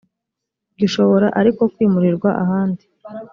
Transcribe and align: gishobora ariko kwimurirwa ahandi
gishobora 0.79 1.27
ariko 1.39 1.61
kwimurirwa 1.73 2.29
ahandi 2.43 2.83